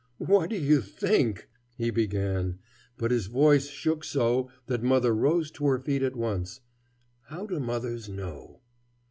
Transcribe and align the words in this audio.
"What 0.17 0.49
do 0.49 0.57
you 0.57 0.81
think" 0.81 1.47
he 1.77 1.91
began, 1.91 2.57
but 2.97 3.11
his 3.11 3.27
voice 3.27 3.67
shook 3.67 4.03
so 4.03 4.49
that 4.65 4.81
mother 4.81 5.13
rose 5.13 5.51
to 5.51 5.67
her 5.67 5.77
feet 5.79 6.01
at 6.01 6.15
once. 6.15 6.59
How 7.25 7.45
do 7.45 7.59
mothers 7.59 8.09
know? 8.09 8.61